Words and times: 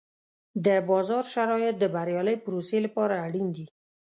د 0.65 0.67
بازار 0.89 1.23
شرایط 1.33 1.75
د 1.79 1.85
بریالۍ 1.95 2.37
پروسې 2.45 2.77
لپاره 2.85 3.13
اړین 3.25 3.47
دي. 3.55 3.65